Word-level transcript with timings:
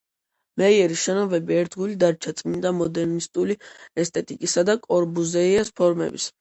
მეიერის 0.61 1.03
შენობები 1.09 1.57
ერთგული 1.57 1.99
დარჩა 2.05 2.33
წმინდა 2.41 2.73
მოდერნისტული 2.79 3.59
ესთეტიკისა 4.07 4.67
და 4.73 4.81
კორბუზიეს 4.91 5.75
ფორმების. 5.81 6.29